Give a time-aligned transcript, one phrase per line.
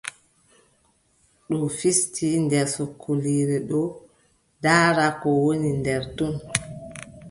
[1.47, 3.81] Ɗo fisti nder sokoliire ɗo
[4.57, 6.33] ndaara ko woni nder ton.